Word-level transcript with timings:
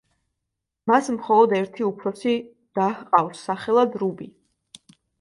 მას 0.91 1.09
მხოლოდ 1.17 1.53
ერთი 1.59 1.87
უფროსი 1.89 2.35
და 2.81 2.91
ჰყავს, 2.97 3.47
სახელად 3.53 4.03
რუბი. 4.05 4.33